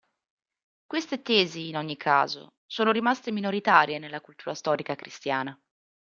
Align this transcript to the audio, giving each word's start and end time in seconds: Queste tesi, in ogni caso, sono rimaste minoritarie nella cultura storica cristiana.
Queste 0.87 1.21
tesi, 1.21 1.69
in 1.69 1.77
ogni 1.77 1.95
caso, 1.95 2.55
sono 2.65 2.91
rimaste 2.91 3.31
minoritarie 3.31 3.99
nella 3.99 4.19
cultura 4.19 4.55
storica 4.55 4.95
cristiana. 4.95 5.55